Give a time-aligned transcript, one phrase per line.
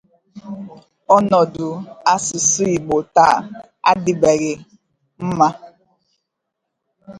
[1.15, 1.67] Ọnọdụ
[2.13, 3.35] asụsụ Igbo taa
[3.89, 4.53] adịbeghị
[5.25, 5.47] mma